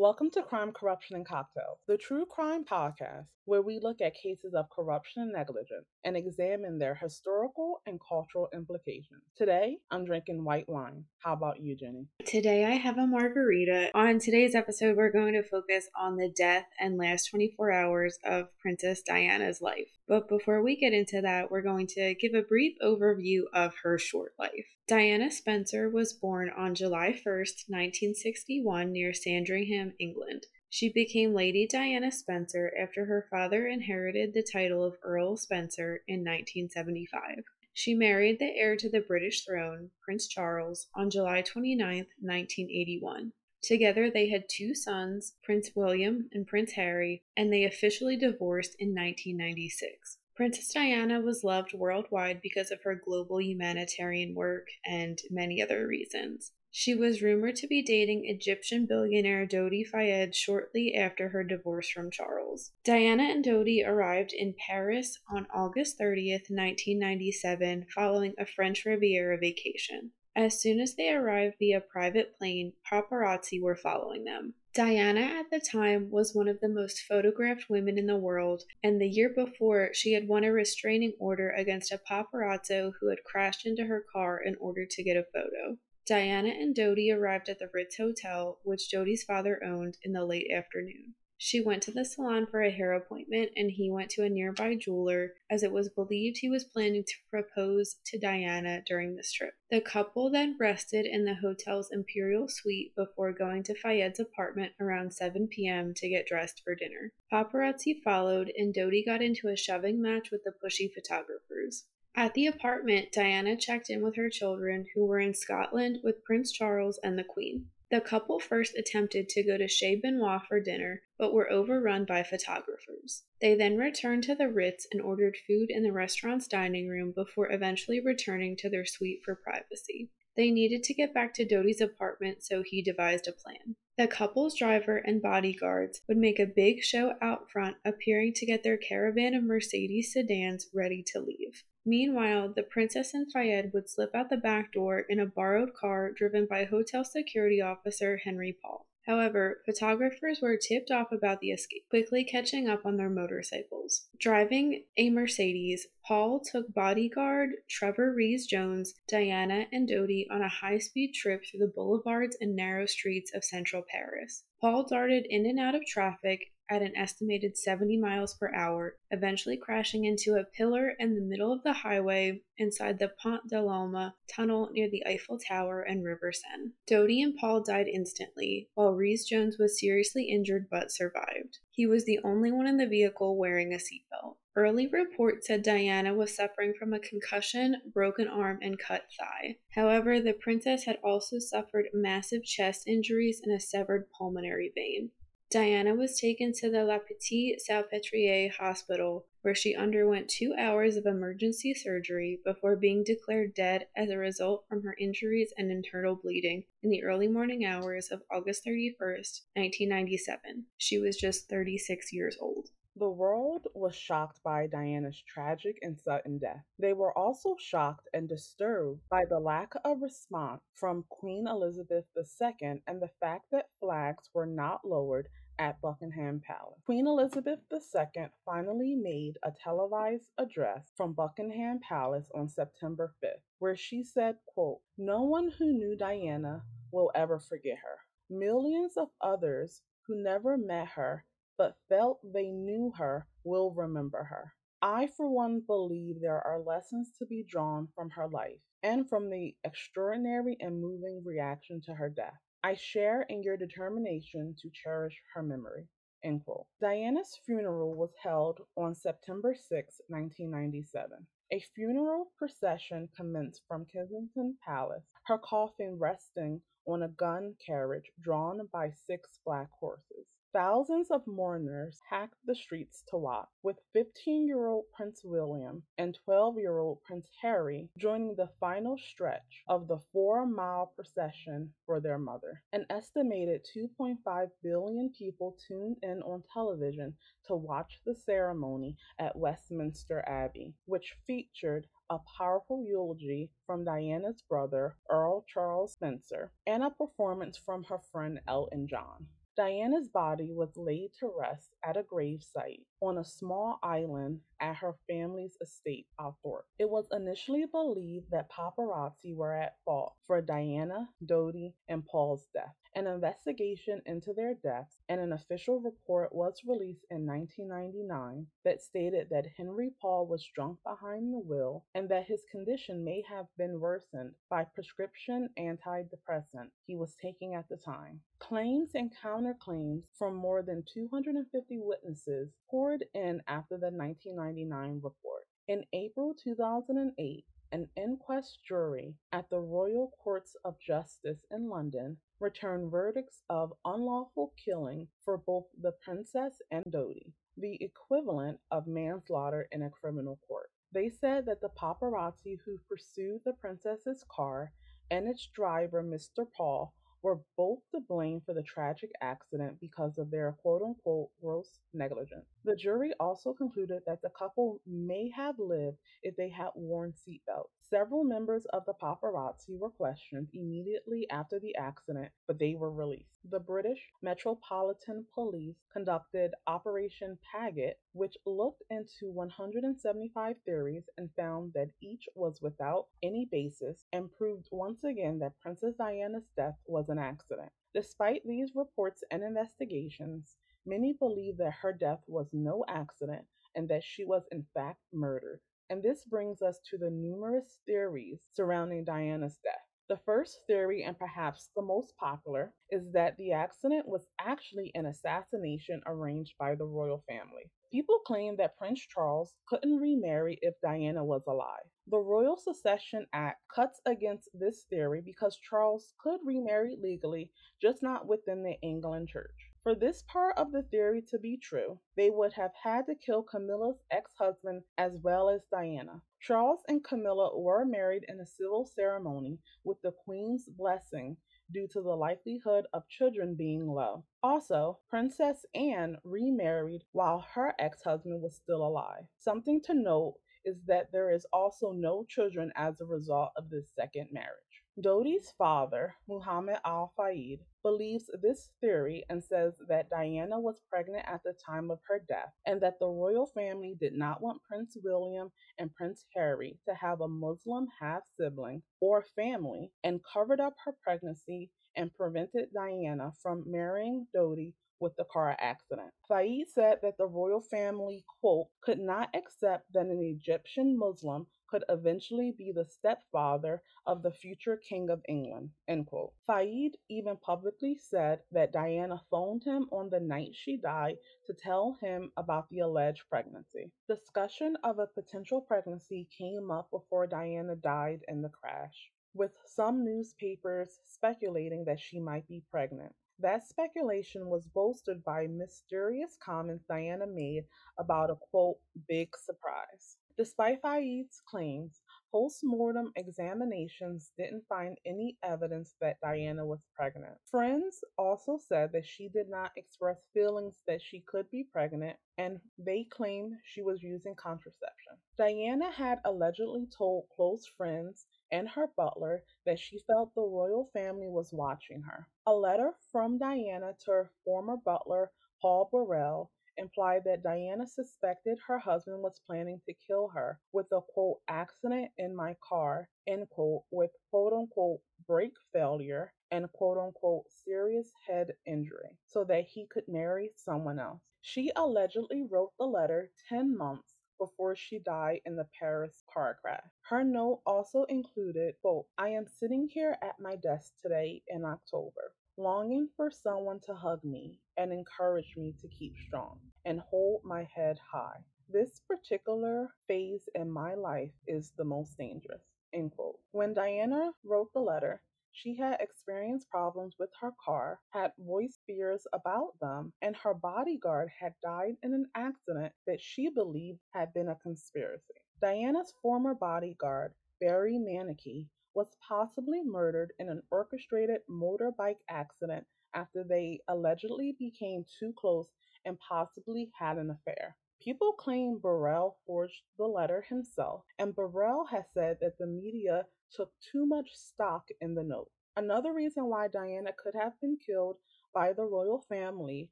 [0.00, 4.54] Welcome to Crime, Corruption, and Cocktails, the true crime podcast where we look at cases
[4.54, 9.20] of corruption and negligence and examine their historical and cultural implications.
[9.36, 11.04] Today, I'm drinking white wine.
[11.18, 12.06] How about you, Jenny?
[12.24, 13.90] Today, I have a margarita.
[13.92, 18.56] On today's episode, we're going to focus on the death and last 24 hours of
[18.58, 19.90] Princess Diana's life.
[20.10, 23.96] But before we get into that, we're going to give a brief overview of her
[23.96, 24.66] short life.
[24.88, 30.46] Diana Spencer was born on July 1st, 1961, near Sandringham, England.
[30.68, 36.24] She became Lady Diana Spencer after her father inherited the title of Earl Spencer in
[36.24, 37.44] 1975.
[37.72, 43.32] She married the heir to the British throne, Prince Charles, on July 29, 1981.
[43.62, 48.88] Together, they had two sons, Prince William and Prince Harry, and they officially divorced in
[48.88, 50.18] 1996.
[50.34, 56.52] Princess Diana was loved worldwide because of her global humanitarian work and many other reasons.
[56.72, 62.10] She was rumored to be dating Egyptian billionaire Dodi Fayed shortly after her divorce from
[62.10, 62.70] Charles.
[62.84, 70.12] Diana and Dodi arrived in Paris on August 30th, 1997, following a French Riviera vacation.
[70.36, 74.54] As soon as they arrived via private plane, paparazzi were following them.
[74.72, 79.00] Diana at the time was one of the most photographed women in the world, and
[79.00, 83.66] the year before she had won a restraining order against a paparazzo who had crashed
[83.66, 85.76] into her car in order to get a photo.
[86.06, 90.50] Diana and Dodi arrived at the Ritz Hotel, which Dodi's father owned, in the late
[90.50, 91.14] afternoon.
[91.42, 94.74] She went to the salon for a hair appointment, and he went to a nearby
[94.74, 99.54] jeweler, as it was believed he was planning to propose to Diana during this trip.
[99.70, 105.14] The couple then rested in the hotel's imperial suite before going to Fayed's apartment around
[105.14, 105.94] 7 p.m.
[105.94, 107.10] to get dressed for dinner.
[107.32, 111.86] Paparazzi followed, and Dodi got into a shoving match with the pushy photographers.
[112.14, 116.52] At the apartment, Diana checked in with her children, who were in Scotland with Prince
[116.52, 117.70] Charles and the Queen.
[117.90, 122.22] The couple first attempted to go to Chez Benoit for dinner, but were overrun by
[122.22, 123.24] photographers.
[123.40, 127.50] They then returned to the Ritz and ordered food in the restaurant's dining room before
[127.50, 130.10] eventually returning to their suite for privacy.
[130.36, 133.74] They needed to get back to Dodi's apartment, so he devised a plan.
[133.98, 138.62] The couple's driver and bodyguards would make a big show out front, appearing to get
[138.62, 141.64] their caravan of Mercedes sedans ready to leave.
[141.90, 146.12] Meanwhile, the princess and Fayed would slip out the back door in a borrowed car
[146.12, 148.86] driven by hotel security officer Henry Paul.
[149.06, 154.06] However, photographers were tipped off about the escape, quickly catching up on their motorcycles.
[154.20, 160.78] Driving a Mercedes, Paul took bodyguard Trevor Rees Jones, Diana, and Dodi on a high
[160.78, 164.44] speed trip through the boulevards and narrow streets of central Paris.
[164.60, 169.56] Paul darted in and out of traffic, at an estimated 70 miles per hour, eventually
[169.56, 174.14] crashing into a pillar in the middle of the highway inside the Pont de l'Alma
[174.28, 176.70] tunnel near the Eiffel Tower and River Seine.
[176.88, 181.58] Dodi and Paul died instantly, while Rees Jones was seriously injured but survived.
[181.72, 184.36] He was the only one in the vehicle wearing a seatbelt.
[184.56, 189.56] Early reports said Diana was suffering from a concussion, broken arm, and cut thigh.
[189.70, 195.12] However, the princess had also suffered massive chest injuries and a severed pulmonary vein.
[195.50, 201.74] Diana was taken to the La Pitié-Salpêtrière hospital, where she underwent two hours of emergency
[201.74, 206.90] surgery before being declared dead as a result from her injuries and internal bleeding in
[206.90, 210.66] the early morning hours of August 31st, 1997.
[210.78, 212.68] She was just 36 years old.
[212.96, 216.64] The world was shocked by Diana's tragic and sudden death.
[216.78, 222.82] They were also shocked and disturbed by the lack of response from Queen Elizabeth II
[222.86, 225.28] and the fact that flags were not lowered
[225.60, 226.80] at Buckingham Palace.
[226.86, 233.76] Queen Elizabeth II finally made a televised address from Buckingham Palace on September 5th, where
[233.76, 237.98] she said, quote, No one who knew Diana will ever forget her.
[238.30, 241.26] Millions of others who never met her
[241.58, 244.54] but felt they knew her will remember her.
[244.80, 249.28] I, for one, believe there are lessons to be drawn from her life and from
[249.28, 252.40] the extraordinary and moving reaction to her death.
[252.62, 255.88] I share in your determination to cherish her memory.
[256.22, 256.66] End quote.
[256.78, 261.26] Diana's funeral was held on September 6, 1997.
[261.52, 268.68] A funeral procession commenced from Kensington Palace, her coffin resting on a gun carriage drawn
[268.70, 270.26] by six black horses.
[270.52, 276.12] Thousands of mourners packed the streets to watch, with 15 year old Prince William and
[276.24, 282.00] 12 year old Prince Harry joining the final stretch of the four mile procession for
[282.00, 282.64] their mother.
[282.72, 287.16] An estimated 2.5 billion people tuned in on television
[287.46, 294.96] to watch the ceremony at Westminster Abbey, which featured a powerful eulogy from Diana's brother,
[295.08, 299.28] Earl Charles Spencer, and a performance from her friend Elton John.
[299.56, 304.94] Diana's body was laid to rest at a gravesite on a small island at her
[305.08, 306.66] family's estate Althorp.
[306.78, 312.76] It was initially believed that paparazzi were at fault for Diana, Dodi, and Paul's death.
[312.94, 319.28] An investigation into their deaths and an official report was released in 1999 that stated
[319.30, 323.80] that Henry Paul was drunk behind the wheel and that his condition may have been
[323.80, 328.20] worsened by prescription antidepressant he was taking at the time.
[328.40, 335.46] Claims and counterclaims from more than 250 witnesses poured in after the 1999 report.
[335.68, 342.90] In April 2008, an inquest jury at the Royal Courts of Justice in London returned
[342.90, 349.82] verdicts of unlawful killing for both the princess and Dodi, the equivalent of manslaughter in
[349.82, 350.70] a criminal court.
[350.92, 354.72] They said that the paparazzi who pursued the princess's car
[355.10, 356.46] and its driver, Mr.
[356.56, 361.68] Paul, were both to blame for the tragic accident because of their quote unquote gross
[361.92, 362.46] negligence.
[362.64, 367.79] The jury also concluded that the couple may have lived if they had worn seatbelts.
[367.90, 373.34] Several members of the paparazzi were questioned immediately after the accident, but they were released.
[373.50, 381.90] The British Metropolitan Police conducted Operation Paget, which looked into 175 theories and found that
[382.00, 387.18] each was without any basis and proved once again that Princess Diana's death was an
[387.18, 387.72] accident.
[387.92, 394.04] Despite these reports and investigations, many believe that her death was no accident and that
[394.04, 395.60] she was in fact murdered.
[395.90, 399.82] And this brings us to the numerous theories surrounding Diana's death.
[400.08, 405.06] The first theory, and perhaps the most popular, is that the accident was actually an
[405.06, 407.70] assassination arranged by the royal family.
[407.90, 411.86] People claim that Prince Charles couldn't remarry if Diana was alive.
[412.06, 417.50] The Royal Succession Act cuts against this theory because Charles could remarry legally,
[417.82, 419.69] just not within the Anglican Church.
[419.82, 423.42] For this part of the theory to be true, they would have had to kill
[423.42, 426.22] Camilla's ex husband as well as Diana.
[426.38, 431.38] Charles and Camilla were married in a civil ceremony with the Queen's blessing
[431.72, 434.26] due to the likelihood of children being low.
[434.42, 439.24] Also, Princess Anne remarried while her ex husband was still alive.
[439.38, 443.90] Something to note is that there is also no children as a result of this
[443.94, 444.69] second marriage.
[445.00, 451.42] Dodi's father, Muhammad Al Fayed, believes this theory and says that Diana was pregnant at
[451.42, 455.50] the time of her death and that the royal family did not want Prince William
[455.78, 460.92] and Prince Harry to have a Muslim half sibling or family and covered up her
[461.02, 466.10] pregnancy and prevented Diana from marrying Dodi with the car accident.
[466.28, 471.84] Fayed said that the royal family, quote, could not accept that an Egyptian Muslim could
[471.88, 475.70] eventually be the stepfather of the future King of England.
[475.86, 476.32] End quote.
[476.46, 481.96] Fayed even publicly said that Diana phoned him on the night she died to tell
[482.00, 483.92] him about the alleged pregnancy.
[484.08, 490.04] Discussion of a potential pregnancy came up before Diana died in the crash, with some
[490.04, 493.14] newspapers speculating that she might be pregnant.
[493.38, 497.64] That speculation was bolstered by mysterious comments Diana made
[497.98, 498.76] about a quote,
[499.08, 500.18] big surprise.
[500.36, 502.00] Despite Fayed's claims,
[502.32, 507.34] post-mortem examinations didn't find any evidence that Diana was pregnant.
[507.50, 512.60] Friends also said that she did not express feelings that she could be pregnant, and
[512.78, 515.14] they claimed she was using contraception.
[515.36, 521.28] Diana had allegedly told close friends and her butler that she felt the royal family
[521.28, 522.26] was watching her.
[522.46, 528.78] A letter from Diana to her former butler, Paul Burrell, implied that Diana suspected her
[528.78, 533.82] husband was planning to kill her with a quote accident in my car, end quote,
[533.90, 540.04] with quote unquote brake failure and quote unquote serious head injury so that he could
[540.08, 541.20] marry someone else.
[541.42, 546.82] She allegedly wrote the letter 10 months before she died in the Paris car crash.
[547.02, 552.32] Her note also included, quote, I am sitting here at my desk today in October,
[552.56, 557.64] longing for someone to hug me and encourage me to keep strong and hold my
[557.74, 558.38] head high.
[558.68, 562.62] This particular phase in my life is the most dangerous.
[562.92, 563.38] End quote.
[563.52, 565.22] When Diana wrote the letter,
[565.52, 571.28] she had experienced problems with her car, had voiced fears about them, and her bodyguard
[571.40, 575.34] had died in an accident that she believed had been a conspiracy.
[575.60, 583.80] Diana's former bodyguard, Barry Mannakee, was possibly murdered in an orchestrated motorbike accident after they
[583.88, 585.68] allegedly became too close
[586.04, 587.76] and possibly had an affair.
[588.02, 593.72] People claim Burrell forged the letter himself, and Burrell has said that the media took
[593.92, 595.50] too much stock in the note.
[595.76, 598.16] Another reason why Diana could have been killed
[598.52, 599.90] by the royal family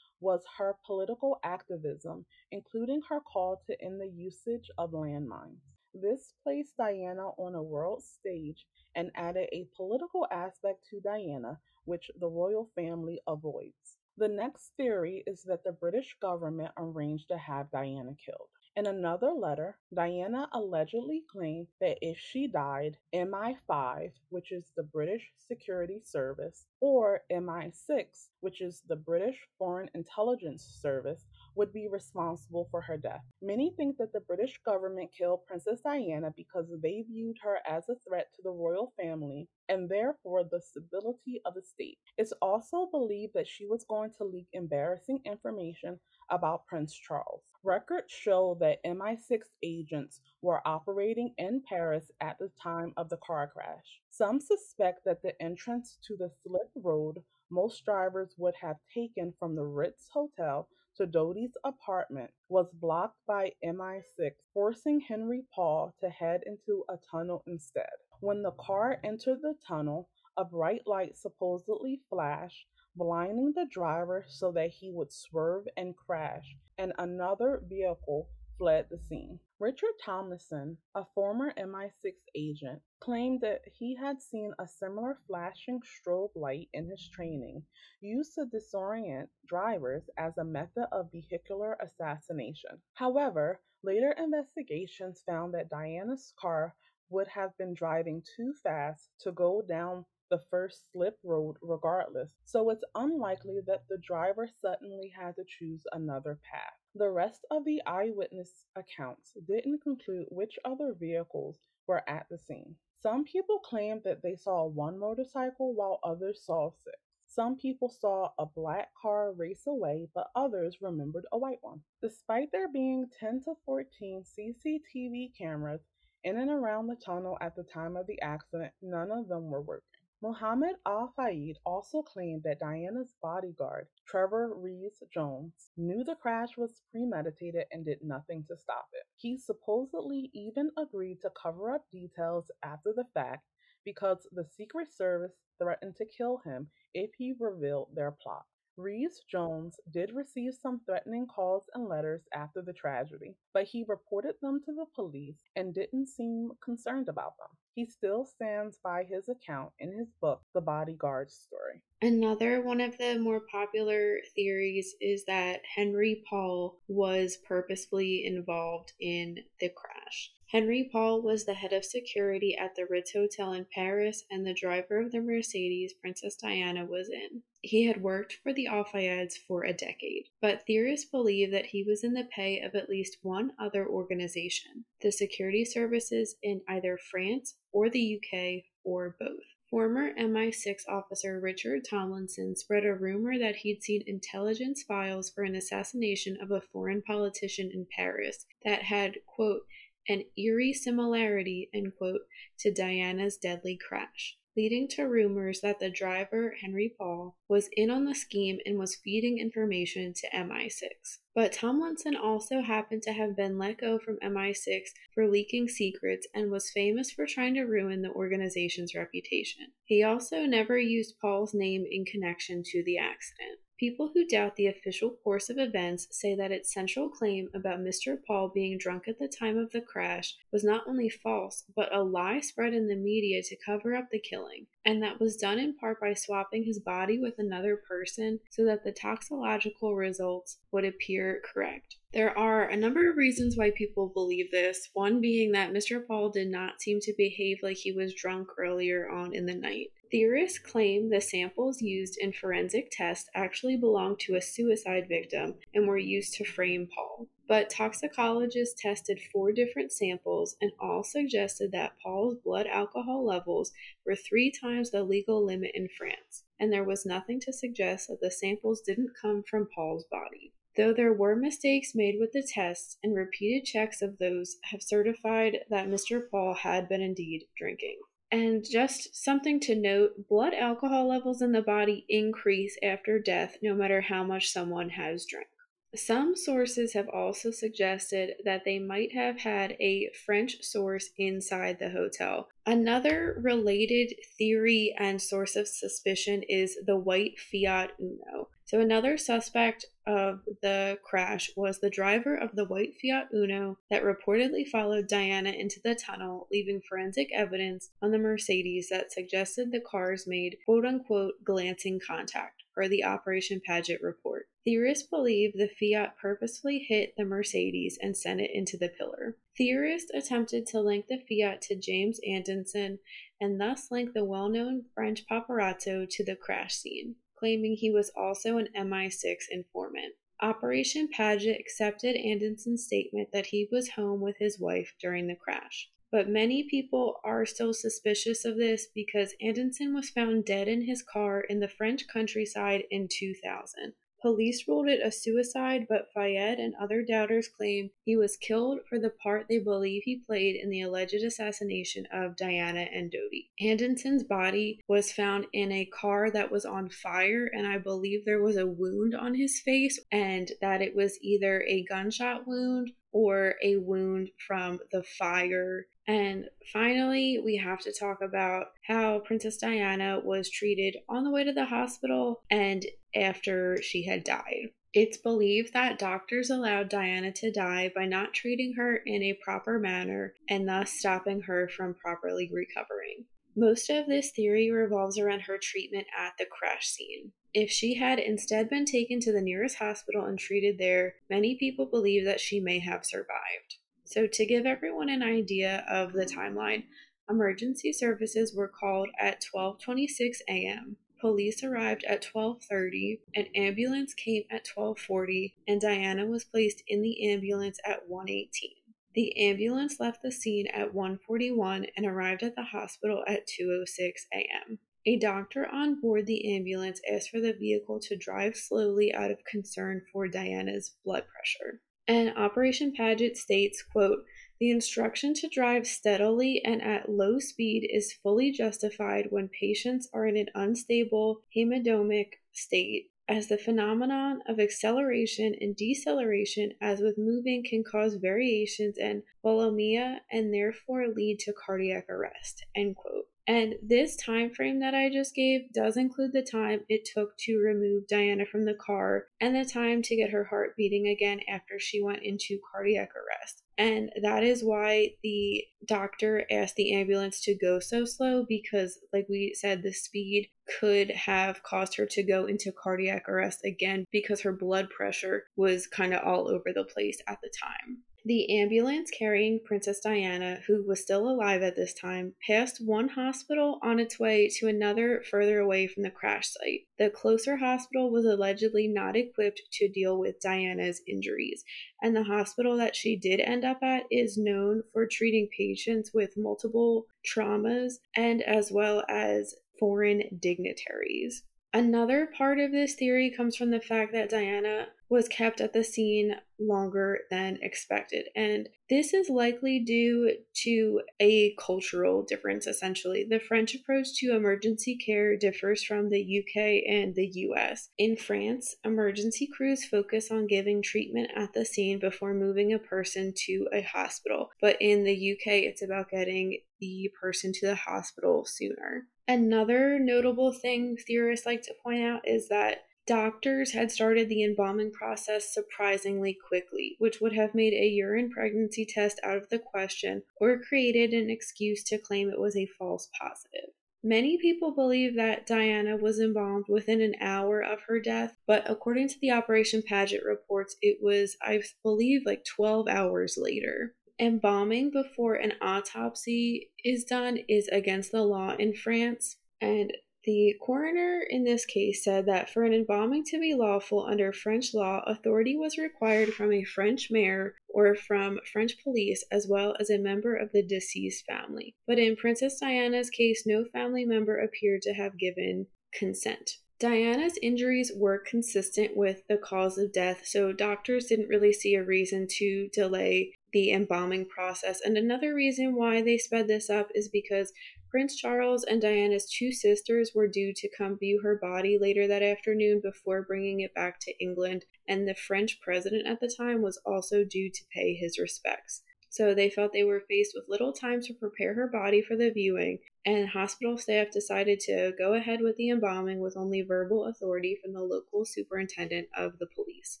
[0.20, 5.60] was her political activism, including her call to end the usage of landmines.
[5.94, 12.10] This placed Diana on a world stage and added a political aspect to Diana, which
[12.20, 13.95] the royal family avoids.
[14.18, 18.48] The next theory is that the British government arranged to have Diana killed.
[18.74, 25.30] In another letter, Diana allegedly claimed that if she died, MI5, which is the British
[25.38, 31.26] Security Service, or MI6, which is the British Foreign Intelligence Service,
[31.56, 33.22] would be responsible for her death.
[33.42, 37.94] Many think that the British government killed Princess Diana because they viewed her as a
[38.06, 41.98] threat to the royal family and therefore the stability of the state.
[42.18, 45.98] It's also believed that she was going to leak embarrassing information
[46.30, 47.42] about Prince Charles.
[47.62, 53.50] Records show that MI6 agents were operating in Paris at the time of the car
[53.52, 54.00] crash.
[54.10, 59.54] Some suspect that the entrance to the slip road most drivers would have taken from
[59.54, 66.40] the Ritz Hotel to Dodi's apartment was blocked by MI6, forcing Henry Paul to head
[66.46, 67.90] into a tunnel instead.
[68.20, 74.52] When the car entered the tunnel, a bright light supposedly flashed, blinding the driver so
[74.52, 79.38] that he would swerve and crash, and another vehicle fled the scene.
[79.58, 86.30] Richard Tomlinson, a former MI6 agent, claimed that he had seen a similar flashing strobe
[86.34, 87.62] light in his training,
[88.00, 92.82] used to disorient drivers as a method of vehicular assassination.
[92.94, 96.74] However, later investigations found that Diana's car
[97.08, 102.70] would have been driving too fast to go down the first slip road regardless, so
[102.70, 106.74] it's unlikely that the driver suddenly had to choose another path.
[106.94, 112.76] The rest of the eyewitness accounts didn't conclude which other vehicles were at the scene.
[113.02, 116.96] Some people claimed that they saw one motorcycle while others saw six.
[117.28, 121.82] Some people saw a black car race away, but others remembered a white one.
[122.00, 125.82] Despite there being 10 to 14 CCTV cameras
[126.24, 129.60] in and around the tunnel at the time of the accident, none of them were
[129.60, 129.95] working.
[130.22, 136.80] Muhammad Al Fayed also claimed that Diana's bodyguard, Trevor Rees Jones, knew the crash was
[136.90, 139.06] premeditated and did nothing to stop it.
[139.16, 143.46] He supposedly even agreed to cover up details after the fact
[143.84, 148.46] because the Secret Service threatened to kill him if he revealed their plot.
[148.78, 154.36] Rees Jones did receive some threatening calls and letters after the tragedy, but he reported
[154.40, 157.50] them to the police and didn't seem concerned about them.
[157.76, 161.82] He still stands by his account in his book, The Bodyguard's Story.
[162.02, 169.44] Another one of the more popular theories is that Henry Paul was purposefully involved in
[169.60, 170.30] the crash.
[170.48, 174.52] Henry Paul was the head of security at the Ritz Hotel in Paris, and the
[174.52, 177.42] driver of the Mercedes Princess Diana was in.
[177.62, 182.04] He had worked for the Al for a decade, but theorists believe that he was
[182.04, 187.54] in the pay of at least one other organization, the security services in either France
[187.72, 189.55] or the UK or both.
[189.76, 195.54] Former MI6 officer Richard Tomlinson spread a rumor that he'd seen intelligence files for an
[195.54, 199.66] assassination of a foreign politician in Paris that had, quote,
[200.08, 202.22] an eerie similarity, end quote,
[202.60, 208.04] to Diana's deadly crash leading to rumors that the driver, Henry Paul, was in on
[208.04, 211.18] the scheme and was feeding information to MI6.
[211.34, 214.80] But Tomlinson also happened to have been let go from MI6
[215.14, 219.66] for leaking secrets and was famous for trying to ruin the organization's reputation.
[219.84, 223.60] He also never used Paul's name in connection to the accident.
[223.78, 228.16] People who doubt the official course of events say that its central claim about Mr.
[228.26, 232.02] Paul being drunk at the time of the crash was not only false, but a
[232.02, 235.76] lie spread in the media to cover up the killing, and that was done in
[235.76, 241.42] part by swapping his body with another person so that the toxicological results would appear
[241.44, 241.96] correct.
[242.14, 246.00] There are a number of reasons why people believe this, one being that Mr.
[246.06, 249.88] Paul did not seem to behave like he was drunk earlier on in the night.
[250.10, 255.88] Theorists claim the samples used in forensic tests actually belonged to a suicide victim and
[255.88, 257.28] were used to frame Paul.
[257.48, 263.72] But toxicologists tested four different samples and all suggested that Paul's blood alcohol levels
[264.04, 268.20] were three times the legal limit in France, and there was nothing to suggest that
[268.20, 272.98] the samples didn't come from Paul's body though there were mistakes made with the tests
[273.02, 276.20] and repeated checks of those have certified that Mr.
[276.30, 277.98] Paul had been indeed drinking.
[278.30, 283.74] And just something to note blood alcohol levels in the body increase after death no
[283.74, 285.46] matter how much someone has drank.
[285.94, 291.90] Some sources have also suggested that they might have had a French source inside the
[291.90, 292.48] hotel.
[292.66, 298.48] Another related theory and source of suspicion is the white Fiat Uno.
[298.64, 304.04] So, another suspect of the crash was the driver of the white Fiat Uno that
[304.04, 309.80] reportedly followed Diana into the tunnel, leaving forensic evidence on the Mercedes that suggested the
[309.80, 314.46] cars made quote unquote glancing contact, per the Operation Paget report.
[314.64, 319.36] Theorists believe the Fiat purposefully hit the Mercedes and sent it into the pillar.
[319.56, 322.98] Theorists attempted to link the Fiat to James Andanson
[323.40, 328.10] and thus link the well known French paparazzo to the crash scene claiming he was
[328.16, 330.14] also an MI6 informant.
[330.40, 335.90] Operation Paget accepted Andanson's statement that he was home with his wife during the crash.
[336.12, 341.02] But many people are still suspicious of this because Andanson was found dead in his
[341.02, 343.94] car in the French countryside in 2000.
[344.26, 348.98] Police ruled it a suicide, but Fayed and other doubters claim he was killed for
[348.98, 353.50] the part they believe he played in the alleged assassination of Diana and Dodi.
[353.60, 358.42] Andanson's body was found in a car that was on fire, and I believe there
[358.42, 363.54] was a wound on his face, and that it was either a gunshot wound or
[363.62, 365.86] a wound from the fire.
[366.06, 371.42] And finally, we have to talk about how Princess Diana was treated on the way
[371.42, 374.68] to the hospital and after she had died.
[374.92, 379.78] It's believed that doctors allowed Diana to die by not treating her in a proper
[379.78, 383.24] manner and thus stopping her from properly recovering.
[383.58, 387.32] Most of this theory revolves around her treatment at the crash scene.
[387.54, 391.86] If she had instead been taken to the nearest hospital and treated there, many people
[391.86, 393.78] believe that she may have survived.
[394.04, 396.84] So, to give everyone an idea of the timeline,
[397.30, 400.98] emergency services were called at 12:26 a.m.
[401.18, 407.26] Police arrived at 12:30, an ambulance came at 12:40, and Diana was placed in the
[407.32, 408.85] ambulance at 1:18.
[409.16, 414.78] The ambulance left the scene at 1:41 and arrived at the hospital at 2:06 a.m.
[415.06, 419.42] A doctor on board the ambulance asked for the vehicle to drive slowly out of
[419.44, 421.80] concern for Diana's blood pressure.
[422.06, 424.26] And Operation Paget states, quote,
[424.60, 430.26] the instruction to drive steadily and at low speed is fully justified when patients are
[430.26, 437.64] in an unstable hemodynamic state, as the phenomenon of acceleration and deceleration, as with moving,
[437.64, 442.64] can cause variations in volemia and therefore lead to cardiac arrest.
[442.74, 443.26] End quote.
[443.48, 447.58] And this time frame that I just gave does include the time it took to
[447.58, 451.78] remove Diana from the car and the time to get her heart beating again after
[451.78, 453.62] she went into cardiac arrest.
[453.78, 459.26] And that is why the doctor asked the ambulance to go so slow because, like
[459.28, 460.48] we said, the speed
[460.80, 465.86] could have caused her to go into cardiac arrest again because her blood pressure was
[465.86, 467.98] kind of all over the place at the time.
[468.26, 473.78] The ambulance carrying Princess Diana, who was still alive at this time, passed one hospital
[473.84, 476.88] on its way to another further away from the crash site.
[476.98, 481.62] The closer hospital was allegedly not equipped to deal with Diana's injuries,
[482.02, 486.36] and the hospital that she did end up at is known for treating patients with
[486.36, 491.44] multiple traumas and as well as foreign dignitaries.
[491.72, 495.84] Another part of this theory comes from the fact that Diana was kept at the
[495.84, 498.26] scene longer than expected.
[498.34, 503.26] And this is likely due to a cultural difference, essentially.
[503.28, 507.90] The French approach to emergency care differs from the UK and the US.
[507.98, 513.32] In France, emergency crews focus on giving treatment at the scene before moving a person
[513.46, 514.50] to a hospital.
[514.60, 519.06] But in the UK, it's about getting the person to the hospital sooner.
[519.28, 524.90] Another notable thing theorists like to point out is that Doctors had started the embalming
[524.90, 530.22] process surprisingly quickly, which would have made a urine pregnancy test out of the question
[530.40, 533.70] or created an excuse to claim it was a false positive.
[534.02, 539.08] Many people believe that Diana was embalmed within an hour of her death, but according
[539.08, 543.94] to the Operation Paget reports, it was, I believe, like 12 hours later.
[544.18, 549.92] Embalming before an autopsy is done is against the law in France, and
[550.26, 554.74] the coroner in this case said that for an embalming to be lawful under French
[554.74, 559.88] law, authority was required from a French mayor or from French police as well as
[559.88, 561.74] a member of the deceased family.
[561.86, 566.58] But in Princess Diana's case, no family member appeared to have given consent.
[566.78, 571.82] Diana's injuries were consistent with the cause of death, so doctors didn't really see a
[571.82, 574.80] reason to delay the embalming process.
[574.84, 577.52] And another reason why they sped this up is because
[577.88, 582.22] Prince Charles and Diana's two sisters were due to come view her body later that
[582.22, 586.80] afternoon before bringing it back to England, and the French president at the time was
[586.84, 588.82] also due to pay his respects.
[589.08, 592.30] So they felt they were faced with little time to prepare her body for the
[592.30, 597.58] viewing, and hospital staff decided to go ahead with the embalming with only verbal authority
[597.62, 600.00] from the local superintendent of the police.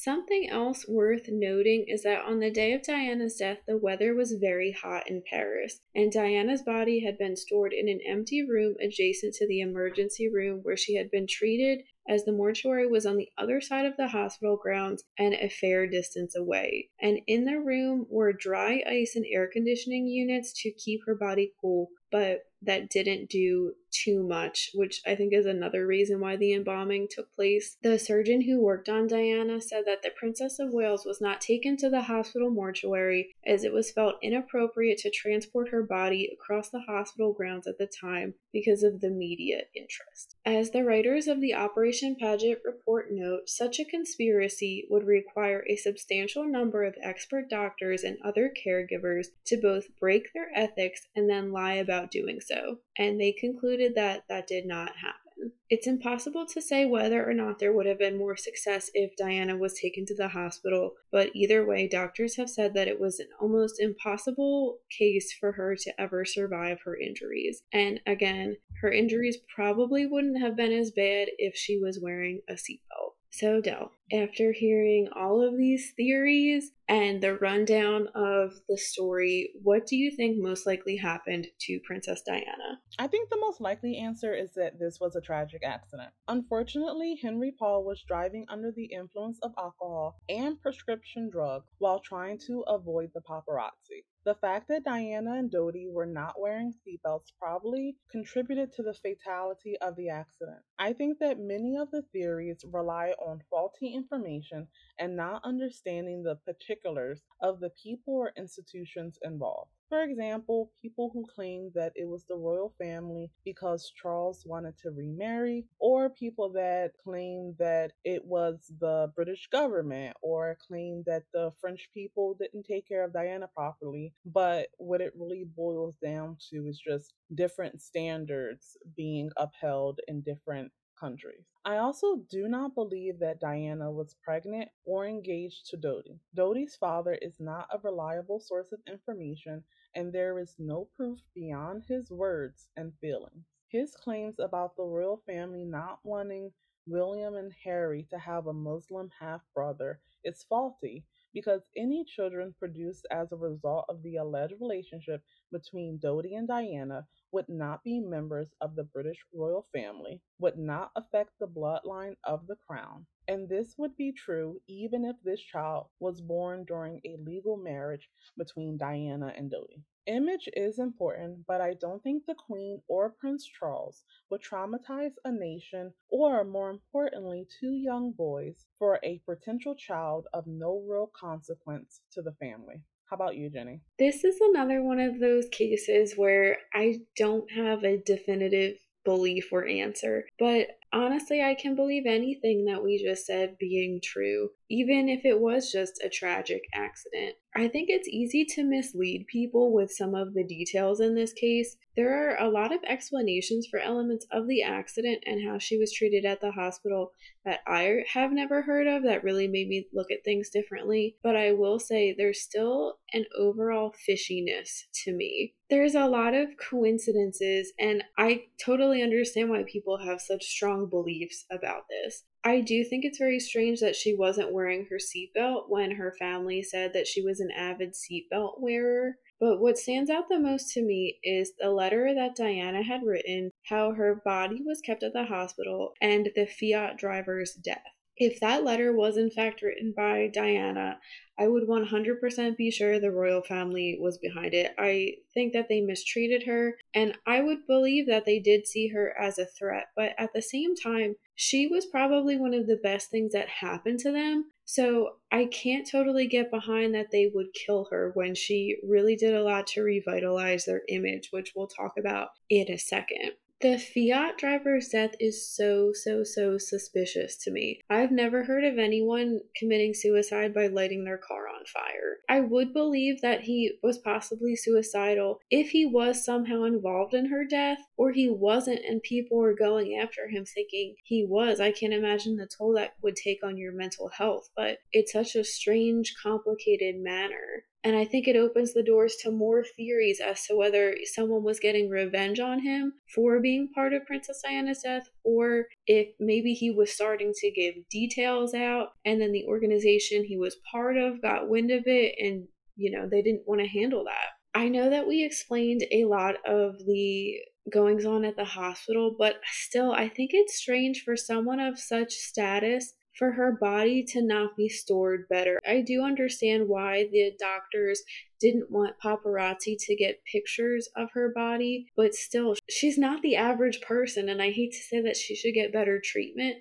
[0.00, 4.38] Something else worth noting is that on the day of Diana's death, the weather was
[4.40, 9.34] very hot in Paris, and Diana's body had been stored in an empty room adjacent
[9.34, 13.28] to the emergency room where she had been treated, as the mortuary was on the
[13.36, 16.88] other side of the hospital grounds and a fair distance away.
[17.00, 21.52] And in the room were dry ice and air conditioning units to keep her body
[21.60, 26.52] cool, but that didn't do too much, which I think is another reason why the
[26.52, 27.76] embalming took place.
[27.82, 31.76] The surgeon who worked on Diana said that the Princess of Wales was not taken
[31.78, 36.80] to the hospital mortuary as it was felt inappropriate to transport her body across the
[36.80, 40.36] hospital grounds at the time because of the media interest.
[40.44, 45.76] As the writers of the Operation Paget report note, such a conspiracy would require a
[45.76, 51.52] substantial number of expert doctors and other caregivers to both break their ethics and then
[51.52, 52.47] lie about doing so,
[52.96, 55.52] and they concluded that that did not happen.
[55.70, 59.56] It's impossible to say whether or not there would have been more success if Diana
[59.56, 63.28] was taken to the hospital, but either way, doctors have said that it was an
[63.40, 67.62] almost impossible case for her to ever survive her injuries.
[67.72, 72.54] And again, her injuries probably wouldn't have been as bad if she was wearing a
[72.54, 73.12] seatbelt.
[73.30, 79.86] So, Dell, after hearing all of these theories and the rundown of the story, what
[79.86, 82.80] do you think most likely happened to Princess Diana?
[82.98, 86.10] I think the most likely answer is that this was a tragic accident.
[86.28, 92.38] Unfortunately, Henry Paul was driving under the influence of alcohol and prescription drugs while trying
[92.46, 94.04] to avoid the paparazzi.
[94.24, 99.78] The fact that Diana and Dodi were not wearing seatbelts probably contributed to the fatality
[99.80, 100.58] of the accident.
[100.78, 104.66] I think that many of the theories rely on faulty information
[104.98, 109.70] and not understanding the particulars of the people or institutions involved.
[109.88, 114.90] For example, people who claim that it was the royal family because Charles wanted to
[114.90, 121.52] remarry, or people that claim that it was the British government, or claim that the
[121.58, 124.12] French people didn't take care of Diana properly.
[124.26, 130.70] But what it really boils down to is just different standards being upheld in different
[130.98, 131.44] countries.
[131.64, 136.18] I also do not believe that Diana was pregnant or engaged to Dodi.
[136.36, 139.62] Dodi's father is not a reliable source of information,
[139.94, 143.44] and there is no proof beyond his words and feelings.
[143.68, 146.52] His claims about the royal family not wanting
[146.86, 153.06] William and Harry to have a Muslim half brother is faulty because any children produced
[153.10, 158.54] as a result of the alleged relationship between Dodi and Diana would not be members
[158.60, 163.74] of the British royal family, would not affect the bloodline of the crown, and this
[163.76, 169.32] would be true even if this child was born during a legal marriage between Diana
[169.36, 169.82] and Dodi.
[170.06, 175.30] Image is important, but I don't think the Queen or Prince Charles would traumatize a
[175.30, 182.00] nation or, more importantly, two young boys for a potential child of no real consequence
[182.12, 182.82] to the family.
[183.08, 183.80] How about you, Jenny?
[183.98, 189.66] This is another one of those cases where I don't have a definitive belief or
[189.66, 195.24] answer, but honestly, I can believe anything that we just said being true, even if
[195.24, 197.36] it was just a tragic accident.
[197.56, 201.76] I think it's easy to mislead people with some of the details in this case.
[201.96, 205.92] There are a lot of explanations for elements of the accident and how she was
[205.92, 207.12] treated at the hospital
[207.44, 211.16] that I have never heard of that really made me look at things differently.
[211.22, 215.54] But I will say there's still an overall fishiness to me.
[215.70, 221.44] There's a lot of coincidences, and I totally understand why people have such strong beliefs
[221.50, 222.24] about this.
[222.44, 226.62] I do think it's very strange that she wasn't wearing her seatbelt when her family
[226.62, 229.16] said that she was an avid seatbelt wearer.
[229.40, 233.50] But what stands out the most to me is the letter that Diana had written,
[233.64, 237.84] how her body was kept at the hospital, and the Fiat driver's death.
[238.16, 240.98] If that letter was in fact written by Diana,
[241.38, 244.74] I would 100% be sure the royal family was behind it.
[244.76, 249.14] I think that they mistreated her, and I would believe that they did see her
[249.18, 253.10] as a threat, but at the same time, she was probably one of the best
[253.10, 254.46] things that happened to them.
[254.64, 259.34] So I can't totally get behind that they would kill her when she really did
[259.34, 263.32] a lot to revitalize their image, which we'll talk about in a second.
[263.60, 267.80] The Fiat driver's death is so, so, so suspicious to me.
[267.90, 272.18] I've never heard of anyone committing suicide by lighting their car on fire.
[272.28, 277.44] I would believe that he was possibly suicidal if he was somehow involved in her
[277.44, 281.58] death, or he wasn't and people were going after him thinking he was.
[281.58, 285.34] I can't imagine the toll that would take on your mental health, but it's such
[285.34, 287.64] a strange, complicated manner.
[287.84, 291.60] And I think it opens the doors to more theories as to whether someone was
[291.60, 296.70] getting revenge on him for being part of Princess Diana's death, or if maybe he
[296.70, 301.48] was starting to give details out and then the organization he was part of got
[301.48, 304.58] wind of it and, you know, they didn't want to handle that.
[304.58, 307.36] I know that we explained a lot of the
[307.72, 312.12] goings on at the hospital, but still, I think it's strange for someone of such
[312.12, 315.58] status for her body to not be stored better.
[315.66, 318.02] I do understand why the doctors
[318.40, 323.80] didn't want paparazzi to get pictures of her body, but still, she's not the average
[323.80, 326.56] person, and I hate to say that she should get better treatment,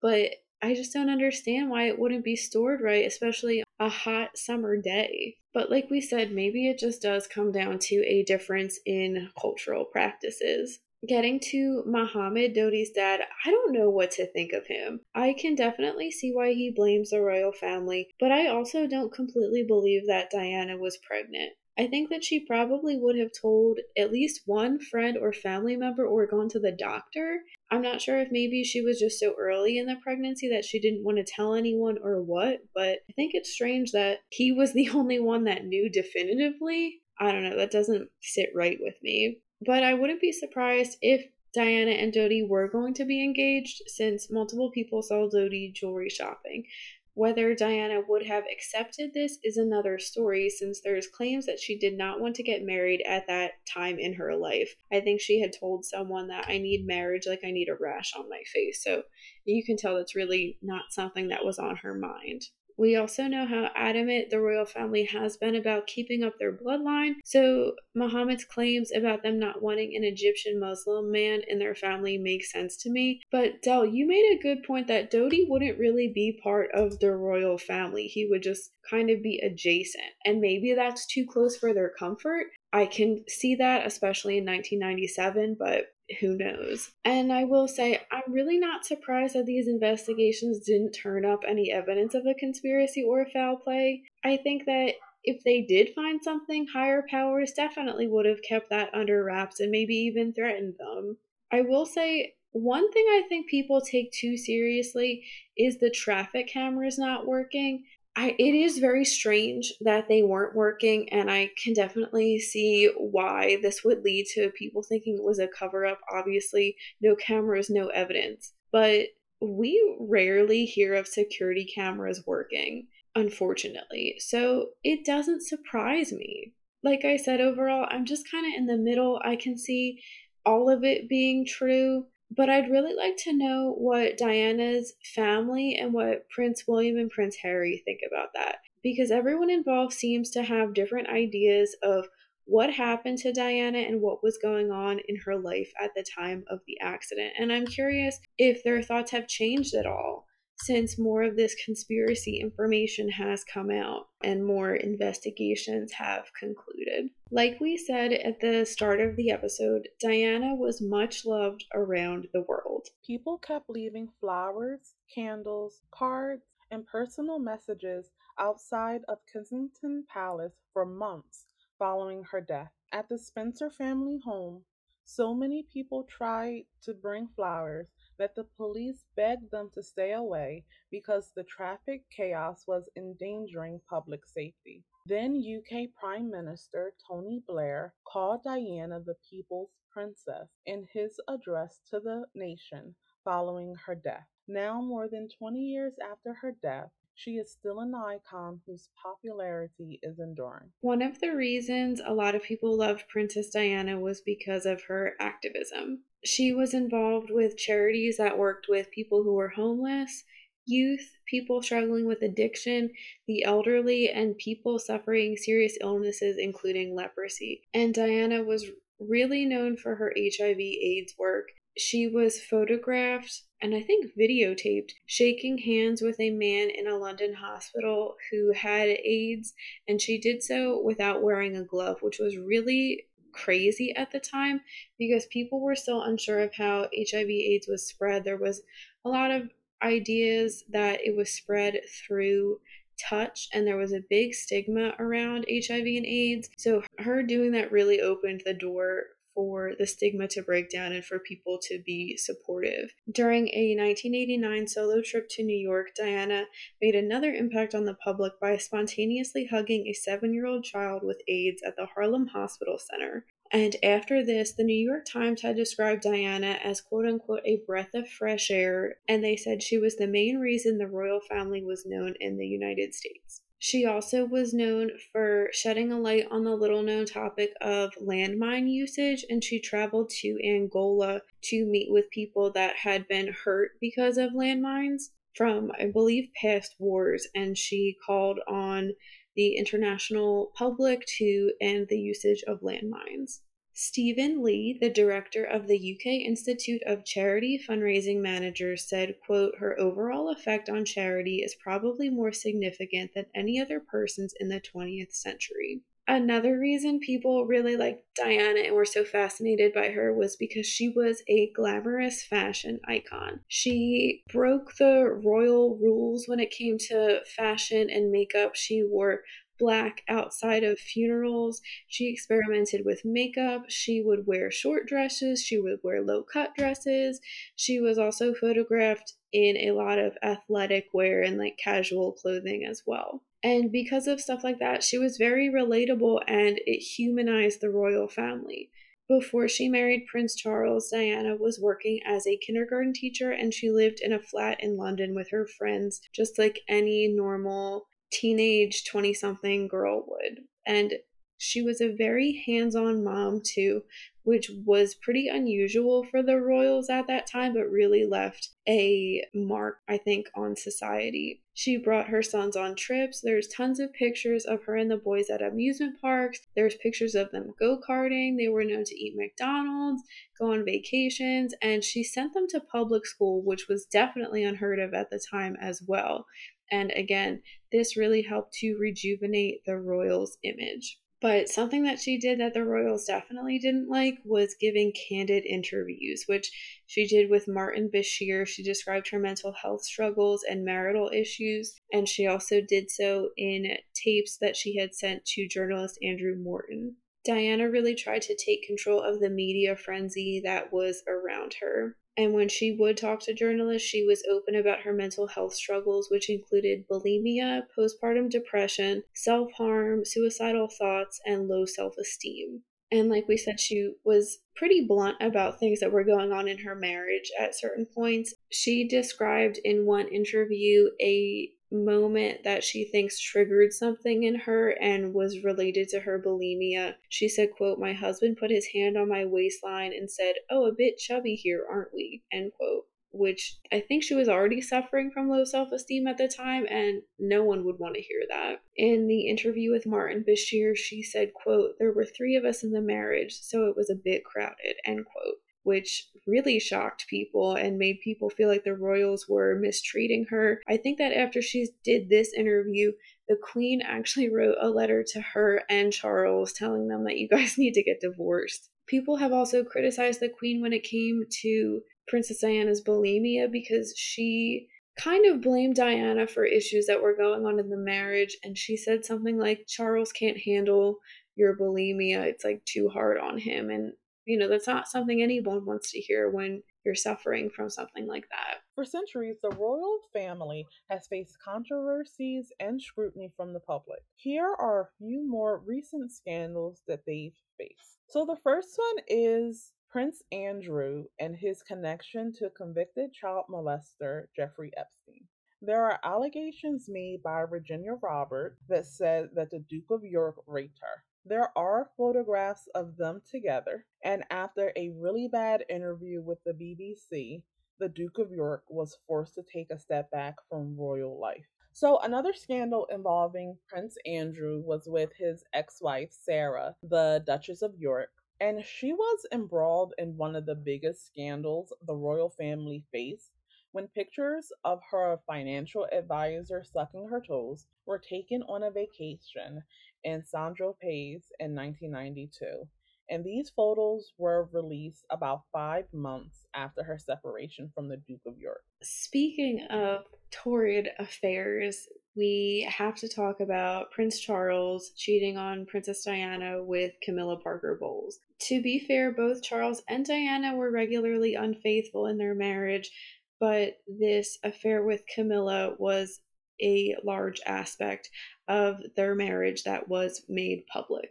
[0.00, 0.30] but
[0.62, 5.36] I just don't understand why it wouldn't be stored right, especially a hot summer day.
[5.52, 9.84] But like we said, maybe it just does come down to a difference in cultural
[9.84, 15.00] practices getting to Mohammed Dodi's dad, I don't know what to think of him.
[15.14, 19.62] I can definitely see why he blames the royal family, but I also don't completely
[19.62, 21.52] believe that Diana was pregnant.
[21.78, 26.06] I think that she probably would have told at least one friend or family member
[26.06, 27.40] or gone to the doctor.
[27.70, 30.80] I'm not sure if maybe she was just so early in the pregnancy that she
[30.80, 34.72] didn't want to tell anyone or what, but I think it's strange that he was
[34.72, 37.02] the only one that knew definitively.
[37.20, 39.38] I don't know, that doesn't sit right with me.
[39.64, 44.30] But I wouldn't be surprised if Diana and Dodi were going to be engaged since
[44.30, 46.66] multiple people saw Dodi jewelry shopping.
[47.14, 51.96] Whether Diana would have accepted this is another story since there's claims that she did
[51.96, 54.76] not want to get married at that time in her life.
[54.92, 58.12] I think she had told someone that I need marriage like I need a rash
[58.14, 58.84] on my face.
[58.84, 59.04] So
[59.46, 62.42] you can tell that's really not something that was on her mind.
[62.76, 67.14] We also know how adamant the royal family has been about keeping up their bloodline.
[67.24, 72.44] So, Muhammad's claims about them not wanting an Egyptian Muslim man in their family make
[72.44, 73.22] sense to me.
[73.32, 77.12] But, Del, you made a good point that Dodi wouldn't really be part of the
[77.12, 78.04] royal family.
[78.06, 80.04] He would just kind of be adjacent.
[80.24, 82.46] And maybe that's too close for their comfort.
[82.72, 85.86] I can see that, especially in 1997, but
[86.20, 86.90] who knows?
[87.04, 91.72] And I will say, I'm really not surprised that these investigations didn't turn up any
[91.72, 94.02] evidence of a conspiracy or a foul play.
[94.24, 98.94] I think that if they did find something, higher powers definitely would have kept that
[98.94, 101.18] under wraps and maybe even threatened them.
[101.52, 105.24] I will say, one thing I think people take too seriously
[105.56, 107.84] is the traffic cameras not working.
[108.18, 113.58] I, it is very strange that they weren't working, and I can definitely see why
[113.60, 116.00] this would lead to people thinking it was a cover up.
[116.10, 118.54] Obviously, no cameras, no evidence.
[118.72, 119.08] But
[119.42, 124.16] we rarely hear of security cameras working, unfortunately.
[124.18, 126.54] So it doesn't surprise me.
[126.82, 129.20] Like I said, overall, I'm just kind of in the middle.
[129.22, 130.00] I can see
[130.46, 135.92] all of it being true, but I'd really like to know what Diana's family and
[135.92, 138.58] what Prince William and Prince Harry think about that.
[138.82, 142.06] Because everyone involved seems to have different ideas of
[142.44, 146.44] what happened to Diana and what was going on in her life at the time
[146.48, 147.32] of the accident.
[147.38, 150.26] And I'm curious if their thoughts have changed at all
[150.58, 157.10] since more of this conspiracy information has come out and more investigations have concluded.
[157.30, 162.42] Like we said at the start of the episode, Diana was much loved around the
[162.42, 162.88] world.
[163.06, 171.46] People kept leaving flowers, candles, cards, and personal messages outside of Kensington Palace for months
[171.78, 172.70] following her death.
[172.92, 174.62] At the Spencer family home,
[175.04, 177.86] so many people tried to bring flowers
[178.18, 184.26] that the police begged them to stay away because the traffic chaos was endangering public
[184.26, 184.84] safety.
[185.06, 192.00] Then UK Prime Minister Tony Blair called Diana the People's Princess in his address to
[192.00, 194.26] the nation following her death.
[194.48, 199.98] Now, more than 20 years after her death, she is still an icon whose popularity
[200.02, 200.70] is enduring.
[200.82, 205.14] One of the reasons a lot of people loved Princess Diana was because of her
[205.18, 206.04] activism.
[206.26, 210.24] She was involved with charities that worked with people who were homeless,
[210.66, 212.90] youth, people struggling with addiction,
[213.26, 217.62] the elderly, and people suffering serious illnesses, including leprosy.
[217.72, 218.66] And Diana was
[218.98, 225.58] really known for her HIV AIDS work she was photographed and I think videotaped shaking
[225.58, 229.54] hands with a man in a London hospital who had AIDS,
[229.88, 233.06] and she did so without wearing a glove, which was really
[233.36, 234.60] crazy at the time
[234.98, 238.24] because people were still unsure of how HIV AIDS was spread.
[238.24, 238.62] There was
[239.04, 239.50] a lot of
[239.82, 242.60] ideas that it was spread through
[242.98, 246.48] touch and there was a big stigma around HIV and AIDS.
[246.56, 251.04] So her doing that really opened the door for the stigma to break down and
[251.04, 252.94] for people to be supportive.
[253.12, 256.46] During a 1989 solo trip to New York, Diana
[256.80, 261.20] made another impact on the public by spontaneously hugging a seven year old child with
[261.28, 263.26] AIDS at the Harlem Hospital Center.
[263.52, 267.94] And after this, the New York Times had described Diana as quote unquote a breath
[267.94, 271.86] of fresh air, and they said she was the main reason the royal family was
[271.86, 273.42] known in the United States.
[273.66, 278.70] She also was known for shedding a light on the little known topic of landmine
[278.70, 284.18] usage, and she traveled to Angola to meet with people that had been hurt because
[284.18, 288.92] of landmines from, I believe, past wars, and she called on
[289.34, 293.40] the international public to end the usage of landmines.
[293.78, 299.78] Stephen Lee, the director of the UK Institute of Charity Fundraising Managers, said, quote, her
[299.78, 305.12] overall effect on charity is probably more significant than any other person's in the 20th
[305.12, 305.82] century.
[306.08, 310.88] Another reason people really liked Diana and were so fascinated by her was because she
[310.88, 313.40] was a glamorous fashion icon.
[313.48, 318.54] She broke the royal rules when it came to fashion and makeup.
[318.54, 319.24] She wore
[319.58, 321.60] black outside of funerals.
[321.88, 323.64] She experimented with makeup.
[323.68, 325.42] She would wear short dresses.
[325.42, 327.20] She would wear low cut dresses.
[327.54, 332.82] She was also photographed in a lot of athletic wear and like casual clothing as
[332.86, 333.22] well.
[333.42, 338.08] And because of stuff like that, she was very relatable and it humanized the royal
[338.08, 338.70] family.
[339.08, 344.00] Before she married Prince Charles, Diana was working as a kindergarten teacher and she lived
[344.02, 347.86] in a flat in London with her friends, just like any normal
[348.16, 350.40] teenage 20 something girl would.
[350.66, 350.94] And
[351.38, 353.82] she was a very hands on mom, too,
[354.22, 359.76] which was pretty unusual for the royals at that time, but really left a mark,
[359.86, 361.42] I think, on society.
[361.52, 363.20] She brought her sons on trips.
[363.20, 366.40] There's tons of pictures of her and the boys at amusement parks.
[366.56, 368.36] There's pictures of them go karting.
[368.36, 370.02] They were known to eat McDonald's,
[370.40, 374.94] go on vacations, and she sent them to public school, which was definitely unheard of
[374.94, 376.26] at the time as well.
[376.70, 380.98] And again, this really helped to rejuvenate the royals' image.
[381.20, 386.24] But something that she did that the royals definitely didn't like was giving candid interviews,
[386.26, 386.50] which
[386.86, 388.46] she did with Martin Bashir.
[388.46, 393.78] She described her mental health struggles and marital issues, and she also did so in
[393.94, 396.96] tapes that she had sent to journalist Andrew Morton.
[397.24, 401.96] Diana really tried to take control of the media frenzy that was around her.
[402.18, 406.10] And when she would talk to journalists, she was open about her mental health struggles,
[406.10, 412.62] which included bulimia, postpartum depression, self harm, suicidal thoughts, and low self esteem.
[412.90, 416.58] And like we said, she was pretty blunt about things that were going on in
[416.58, 418.32] her marriage at certain points.
[418.50, 425.12] She described in one interview a moment that she thinks triggered something in her and
[425.12, 426.94] was related to her bulimia.
[427.08, 430.72] She said, quote, My husband put his hand on my waistline and said, Oh, a
[430.72, 432.22] bit chubby here, aren't we?
[432.32, 432.86] End quote.
[433.12, 437.02] Which I think she was already suffering from low self esteem at the time, and
[437.18, 438.60] no one would want to hear that.
[438.76, 442.72] In the interview with Martin Bashir, she said, quote, There were three of us in
[442.72, 447.76] the marriage, so it was a bit crowded, end quote which really shocked people and
[447.76, 450.62] made people feel like the royals were mistreating her.
[450.68, 452.92] I think that after she did this interview,
[453.28, 457.58] the queen actually wrote a letter to her and Charles telling them that you guys
[457.58, 458.70] need to get divorced.
[458.86, 464.68] People have also criticized the queen when it came to Princess Diana's bulimia because she
[464.96, 468.36] kind of blamed Diana for issues that were going on in the marriage.
[468.44, 470.98] And she said something like, Charles can't handle
[471.34, 472.22] your bulimia.
[472.22, 473.68] It's like too hard on him.
[473.68, 473.94] And
[474.26, 478.24] you know, that's not something anyone wants to hear when you're suffering from something like
[478.30, 478.58] that.
[478.74, 484.00] For centuries, the royal family has faced controversies and scrutiny from the public.
[484.16, 487.98] Here are a few more recent scandals that they've faced.
[488.08, 494.72] So, the first one is Prince Andrew and his connection to convicted child molester Jeffrey
[494.76, 495.24] Epstein.
[495.62, 500.78] There are allegations made by Virginia Robert that said that the Duke of York raped
[500.82, 501.02] her.
[501.28, 507.42] There are photographs of them together, and after a really bad interview with the BBC,
[507.80, 511.48] the Duke of York was forced to take a step back from royal life.
[511.72, 517.76] So, another scandal involving Prince Andrew was with his ex wife, Sarah, the Duchess of
[517.76, 523.32] York, and she was embroiled in one of the biggest scandals the royal family faced
[523.72, 529.62] when pictures of her financial advisor sucking her toes were taken on a vacation
[530.06, 532.66] in Saint-Tropez in 1992.
[533.08, 538.38] And these photos were released about five months after her separation from the Duke of
[538.38, 538.62] York.
[538.82, 541.86] Speaking of torrid affairs,
[542.16, 548.18] we have to talk about Prince Charles cheating on Princess Diana with Camilla Parker Bowles.
[548.48, 552.90] To be fair, both Charles and Diana were regularly unfaithful in their marriage,
[553.38, 556.20] but this affair with Camilla was
[556.60, 558.10] a large aspect
[558.48, 561.10] of their marriage that was made public.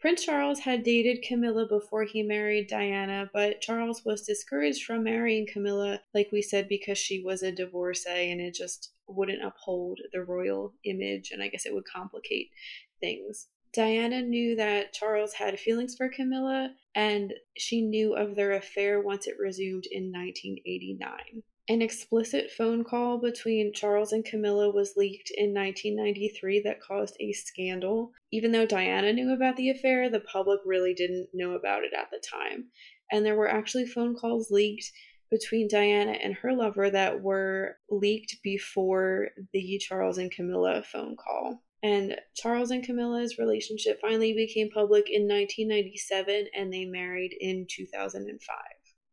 [0.00, 5.46] Prince Charles had dated Camilla before he married Diana, but Charles was discouraged from marrying
[5.46, 10.22] Camilla, like we said, because she was a divorcee and it just wouldn't uphold the
[10.22, 12.48] royal image, and I guess it would complicate
[12.98, 13.48] things.
[13.72, 19.26] Diana knew that Charles had feelings for Camilla, and she knew of their affair once
[19.26, 21.42] it resumed in 1989.
[21.68, 27.32] An explicit phone call between Charles and Camilla was leaked in 1993 that caused a
[27.32, 28.12] scandal.
[28.32, 32.10] Even though Diana knew about the affair, the public really didn't know about it at
[32.10, 32.70] the time.
[33.12, 34.90] And there were actually phone calls leaked
[35.30, 41.62] between Diana and her lover that were leaked before the Charles and Camilla phone call.
[41.82, 48.56] And Charles and Camilla's relationship finally became public in 1997 and they married in 2005.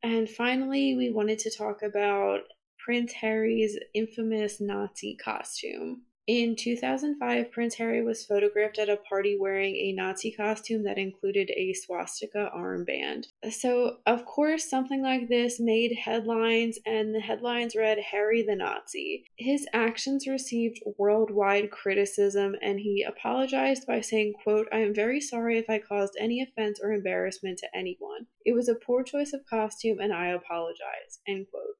[0.03, 2.41] And finally, we wanted to talk about
[2.77, 6.03] Prince Harry's infamous Nazi costume.
[6.27, 11.49] In 2005, Prince Harry was photographed at a party wearing a Nazi costume that included
[11.51, 13.27] a swastika armband.
[13.49, 19.23] So, of course, something like this made headlines, and the headlines read Harry the Nazi.
[19.37, 25.57] His actions received worldwide criticism, and he apologized by saying, quote, I am very sorry
[25.57, 28.27] if I caused any offense or embarrassment to anyone.
[28.45, 31.77] It was a poor choice of costume, and I apologize, end quote.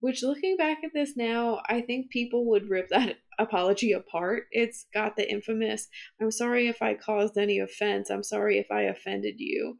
[0.00, 4.44] Which, looking back at this now, I think people would rip that apology apart.
[4.50, 5.88] It's got the infamous,
[6.20, 9.78] I'm sorry if I caused any offense, I'm sorry if I offended you,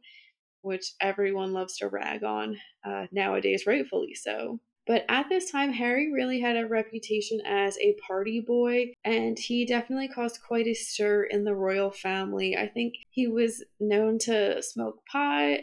[0.61, 4.59] which everyone loves to rag on uh, nowadays, rightfully so.
[4.89, 9.63] But at this time, Harry really had a reputation as a party boy, and he
[9.63, 12.57] definitely caused quite a stir in the royal family.
[12.57, 15.59] I think he was known to smoke pot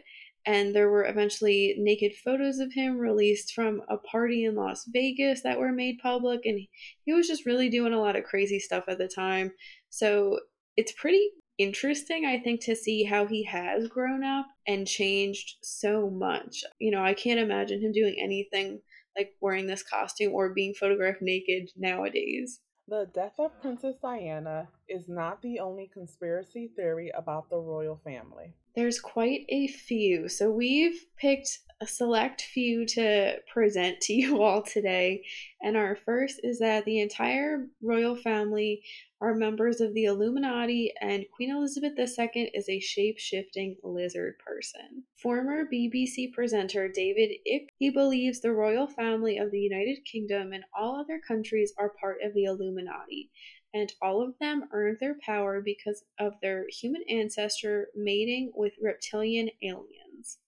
[0.46, 5.42] and there were eventually naked photos of him released from a party in Las Vegas
[5.42, 6.60] that were made public and
[7.04, 9.50] he was just really doing a lot of crazy stuff at the time.
[9.90, 10.38] So
[10.76, 16.08] it's pretty interesting I think to see how he has grown up and changed so
[16.10, 16.62] much.
[16.78, 18.80] You know, I can't imagine him doing anything
[19.16, 22.60] like wearing this costume or being photographed naked nowadays.
[22.88, 28.54] The death of Princess Diana is not the only conspiracy theory about the royal family.
[28.76, 30.28] There's quite a few.
[30.28, 35.24] So we've picked a select few to present to you all today.
[35.62, 38.82] And our first is that the entire royal family
[39.20, 45.04] are members of the Illuminati, and Queen Elizabeth II is a shape shifting lizard person.
[45.22, 50.64] Former BBC presenter David Icke he believes the royal family of the United Kingdom and
[50.78, 53.30] all other countries are part of the Illuminati,
[53.76, 59.50] and all of them earned their power because of their human ancestor mating with reptilian
[59.62, 60.38] aliens.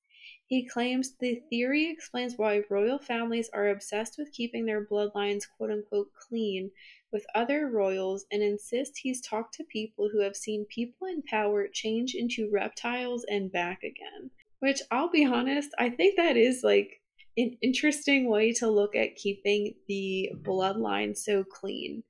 [0.47, 5.71] He claims the theory explains why royal families are obsessed with keeping their bloodlines quote
[5.71, 6.71] unquote clean
[7.13, 11.69] with other royals and insists he's talked to people who have seen people in power
[11.71, 14.31] change into reptiles and back again.
[14.61, 17.03] Which I'll be honest, I think that is like
[17.37, 22.03] an interesting way to look at keeping the bloodline so clean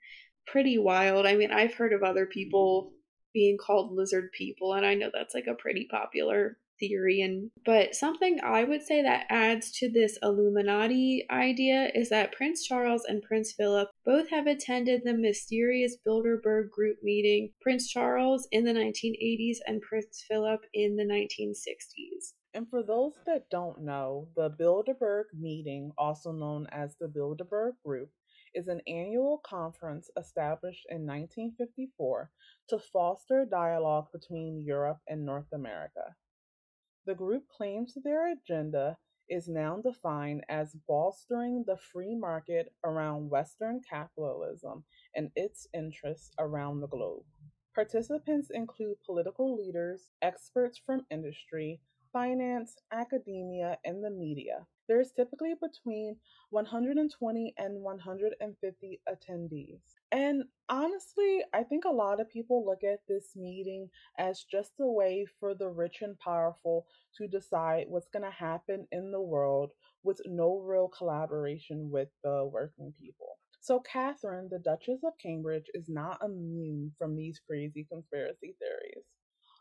[0.50, 1.26] pretty wild.
[1.26, 2.92] I mean, I've heard of other people
[3.34, 7.94] being called lizard people, and I know that's like a pretty popular theory and but
[7.94, 13.22] something I would say that adds to this Illuminati idea is that Prince Charles and
[13.22, 19.58] Prince Philip both have attended the mysterious Bilderberg group meeting, Prince Charles in the 1980s
[19.66, 22.34] and Prince Philip in the 1960s.
[22.54, 28.10] And for those that don't know, the Bilderberg meeting, also known as the Bilderberg Group,
[28.54, 32.30] is an annual conference established in 1954
[32.68, 36.14] to foster dialogue between Europe and North America.
[37.06, 43.80] The group claims their agenda is now defined as bolstering the free market around Western
[43.88, 44.84] capitalism
[45.14, 47.24] and its interests around the globe.
[47.74, 51.80] Participants include political leaders, experts from industry,
[52.12, 54.66] finance, academia, and the media.
[54.88, 56.16] There is typically between
[56.50, 59.80] 120 and 150 attendees.
[60.10, 64.86] And honestly, I think a lot of people look at this meeting as just a
[64.86, 66.86] way for the rich and powerful
[67.18, 72.48] to decide what's going to happen in the world with no real collaboration with the
[72.50, 73.38] working people.
[73.60, 79.04] So, Catherine, the Duchess of Cambridge, is not immune from these crazy conspiracy theories.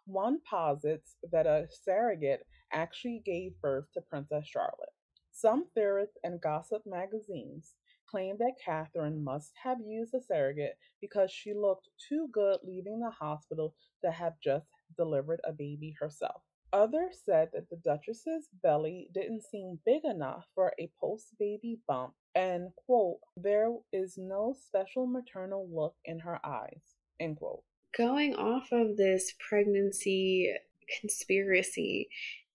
[0.07, 4.93] One posits that a surrogate actually gave birth to Princess Charlotte.
[5.33, 7.75] Some theorists and gossip magazines
[8.09, 13.09] claim that Catherine must have used a surrogate because she looked too good leaving the
[13.09, 16.41] hospital to have just delivered a baby herself.
[16.71, 22.13] Others said that the Duchess's belly didn't seem big enough for a post baby bump,
[22.33, 27.63] and, quote, there is no special maternal look in her eyes, end quote.
[27.95, 30.53] Going off of this pregnancy
[30.99, 32.09] conspiracy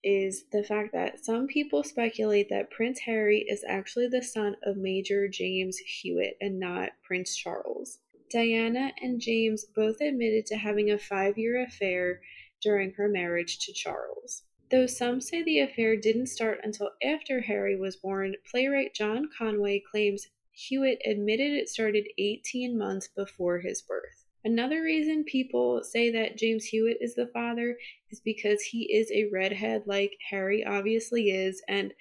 [0.05, 4.77] is the fact that some people speculate that Prince Harry is actually the son of
[4.77, 7.99] Major James Hewitt and not Prince Charles.
[8.31, 12.21] Diana and James both admitted to having a five year affair
[12.61, 14.43] during her marriage to Charles.
[14.71, 19.81] Though some say the affair didn't start until after Harry was born, playwright John Conway
[19.91, 24.22] claims Hewitt admitted it started 18 months before his birth.
[24.45, 27.77] Another reason people say that James Hewitt is the father
[28.11, 31.95] is because he is a redhead, like Harry obviously is, and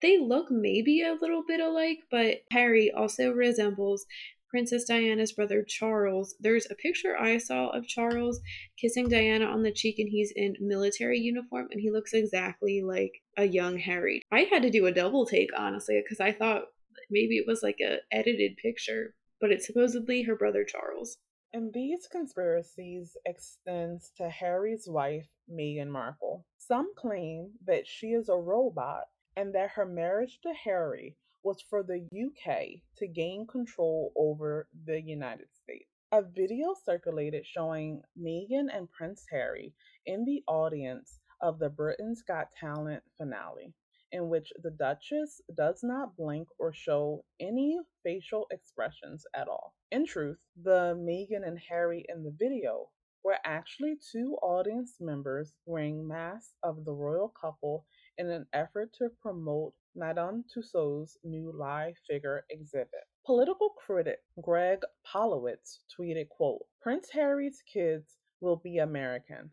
[0.00, 4.06] they look maybe a little bit alike, but Harry also resembles
[4.48, 6.34] Princess Diana's brother Charles.
[6.40, 8.40] There's a picture I saw of Charles
[8.80, 13.12] kissing Diana on the cheek, and he's in military uniform, and he looks exactly like
[13.36, 14.22] a young Harry.
[14.30, 16.62] I had to do a double take, honestly, because I thought
[17.10, 21.18] maybe it was like a edited picture, but it's supposedly her brother Charles.
[21.54, 26.44] And these conspiracies extends to Harry's wife, Meghan Markle.
[26.58, 31.82] Some claim that she is a robot and that her marriage to Harry was for
[31.82, 35.88] the UK to gain control over the United States.
[36.12, 39.72] A video circulated showing Meghan and Prince Harry
[40.04, 43.72] in the audience of the Britain's Got Talent finale
[44.12, 49.74] in which the Duchess does not blink or show any facial expressions at all.
[49.90, 52.90] In truth, the Meghan and Harry in the video
[53.24, 57.86] were actually two audience members wearing masks of the royal couple
[58.18, 63.06] in an effort to promote Madame Tussauds new live figure exhibit.
[63.24, 69.50] Political critic Greg Pollowitz tweeted, quote, Prince Harry's kids will be American.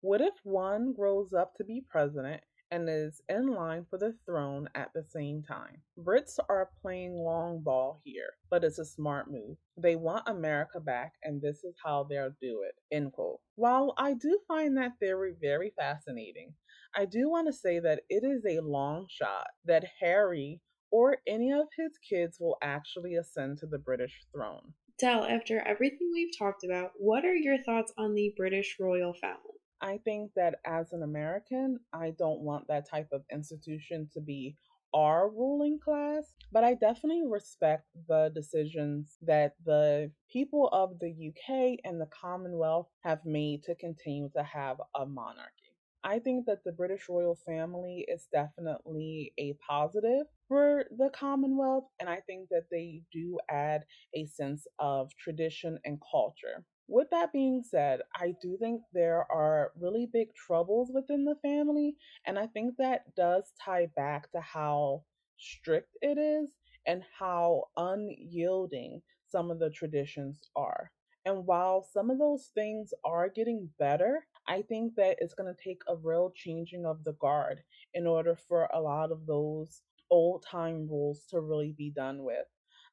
[0.00, 2.42] What if one grows up to be president
[2.74, 5.80] and is in line for the throne at the same time.
[5.96, 9.56] Brits are playing long ball here, but it's a smart move.
[9.76, 12.74] They want America back, and this is how they'll do it.
[12.92, 13.38] End quote.
[13.54, 16.54] While I do find that theory very fascinating,
[16.96, 20.60] I do want to say that it is a long shot that Harry
[20.90, 24.74] or any of his kids will actually ascend to the British throne.
[24.98, 29.53] Del, after everything we've talked about, what are your thoughts on the British royal family?
[29.84, 34.56] I think that as an American, I don't want that type of institution to be
[34.94, 41.80] our ruling class, but I definitely respect the decisions that the people of the UK
[41.84, 45.76] and the Commonwealth have made to continue to have a monarchy.
[46.02, 52.08] I think that the British royal family is definitely a positive for the Commonwealth, and
[52.08, 56.64] I think that they do add a sense of tradition and culture.
[56.86, 61.96] With that being said, I do think there are really big troubles within the family,
[62.26, 65.04] and I think that does tie back to how
[65.38, 66.50] strict it is
[66.86, 70.92] and how unyielding some of the traditions are.
[71.24, 75.62] And while some of those things are getting better, I think that it's going to
[75.62, 77.62] take a real changing of the guard
[77.94, 79.80] in order for a lot of those
[80.10, 82.44] old time rules to really be done with.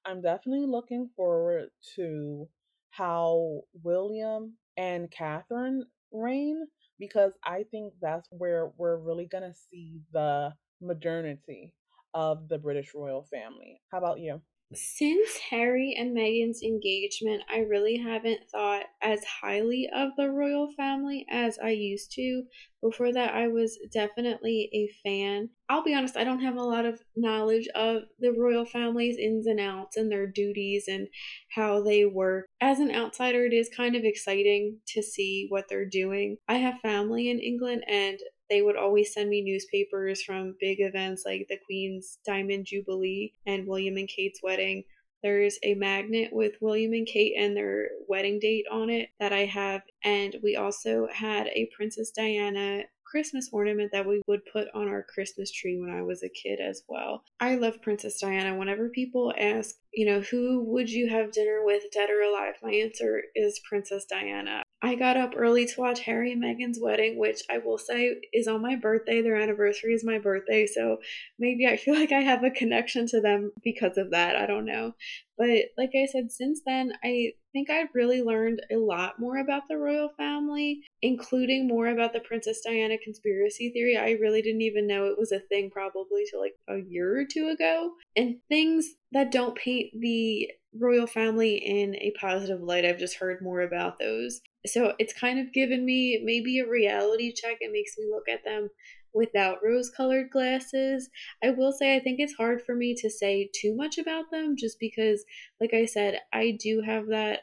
[0.05, 2.47] I'm definitely looking forward to
[2.91, 6.67] how William and Catherine reign
[6.99, 11.73] because I think that's where we're really going to see the modernity
[12.13, 13.81] of the British royal family.
[13.91, 14.41] How about you?
[14.74, 21.26] Since Harry and Meghan's engagement, I really haven't thought as highly of the royal family
[21.30, 22.43] as I used to.
[22.82, 25.49] Before that, I was definitely a fan.
[25.67, 29.45] I'll be honest, I don't have a lot of knowledge of the royal family's ins
[29.45, 31.07] and outs and their duties and
[31.49, 32.47] how they work.
[32.61, 36.38] As an outsider, it is kind of exciting to see what they're doing.
[36.47, 38.19] I have family in England and
[38.52, 43.66] they would always send me newspapers from big events like the Queen's Diamond Jubilee and
[43.66, 44.84] William and Kate's wedding.
[45.24, 49.45] There's a magnet with William and Kate and their wedding date on it that I
[49.45, 49.84] have.
[50.04, 55.06] And we also had a Princess Diana Christmas ornament that we would put on our
[55.14, 57.24] Christmas tree when I was a kid as well.
[57.39, 58.58] I love Princess Diana.
[58.58, 62.72] Whenever people ask, you know, who would you have dinner with, dead or alive, my
[62.72, 64.64] answer is Princess Diana.
[64.84, 68.47] I got up early to watch Harry and Meghan's wedding, which I will say is
[68.47, 69.21] on my birthday.
[69.21, 70.97] Their anniversary is my birthday, so
[71.38, 74.36] maybe I feel like I have a connection to them because of that.
[74.36, 74.95] I don't know.
[75.38, 79.63] But like I said, since then, I think I've really learned a lot more about
[79.67, 83.97] the royal family, including more about the Princess Diana conspiracy theory.
[83.97, 87.25] I really didn't even know it was a thing probably till like a year or
[87.25, 87.91] two ago.
[88.15, 92.86] And things that don't paint the royal family in a positive light.
[92.86, 94.41] I've just heard more about those.
[94.66, 97.57] So it's kind of given me maybe a reality check.
[97.62, 98.70] It makes me look at them
[99.14, 101.09] without rose colored glasses.
[101.43, 104.55] I will say, I think it's hard for me to say too much about them
[104.57, 105.26] just because,
[105.59, 107.39] like I said, I do have that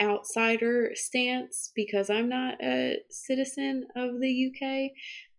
[0.00, 4.90] outsider stance because I'm not a citizen of the UK.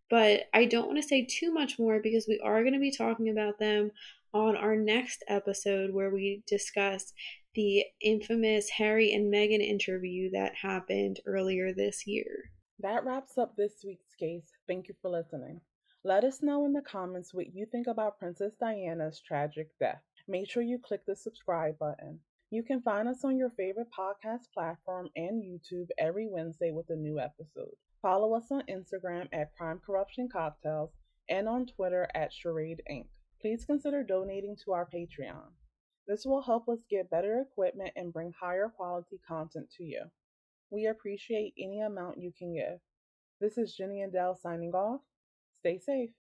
[0.09, 2.95] But I don't want to say too much more because we are going to be
[2.95, 3.91] talking about them
[4.33, 7.11] on our next episode where we discuss
[7.55, 12.51] the infamous Harry and Meghan interview that happened earlier this year.
[12.79, 14.51] That wraps up this week's case.
[14.67, 15.61] Thank you for listening.
[16.03, 20.01] Let us know in the comments what you think about Princess Diana's tragic death.
[20.27, 22.19] Make sure you click the subscribe button.
[22.51, 26.95] You can find us on your favorite podcast platform and YouTube every Wednesday with a
[26.95, 27.75] new episode.
[28.01, 30.91] Follow us on Instagram at Crime Corruption Cocktails
[31.27, 33.07] and on Twitter at Charade Inc.
[33.41, 35.53] Please consider donating to our Patreon.
[36.07, 40.03] This will help us get better equipment and bring higher quality content to you.
[40.69, 42.79] We appreciate any amount you can give.
[43.41, 45.01] This is Jenny and Dell signing off.
[45.59, 46.11] Stay safe.